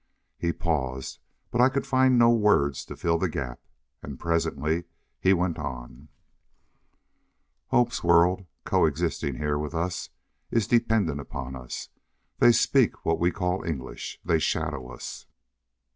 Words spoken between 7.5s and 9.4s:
"Hope's world, co existing